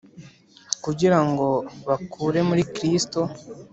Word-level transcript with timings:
kugirango 0.83 1.47
bakure 1.87 2.39
muri 2.49 2.63
Kristo 2.73 3.19